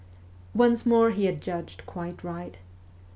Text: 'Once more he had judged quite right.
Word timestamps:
'Once 0.55 0.83
more 0.83 1.11
he 1.11 1.25
had 1.25 1.41
judged 1.41 1.85
quite 1.85 2.23
right. 2.23 2.57